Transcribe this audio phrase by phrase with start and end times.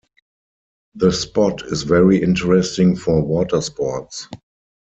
[0.95, 4.25] The spot is very interesting for watersports.